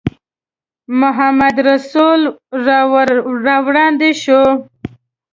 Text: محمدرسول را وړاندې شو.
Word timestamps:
محمدرسول 0.99 2.21
را 3.45 3.57
وړاندې 3.67 4.09
شو. 4.21 4.43